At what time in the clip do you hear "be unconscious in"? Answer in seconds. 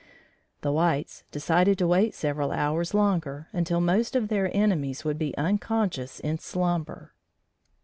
5.19-6.39